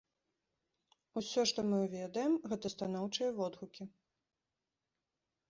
[1.21, 3.83] Усё, што мы ведаем, гэта станоўчыя водгукі.